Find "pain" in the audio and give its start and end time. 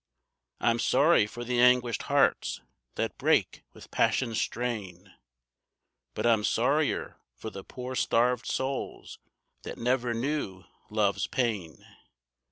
11.27-11.85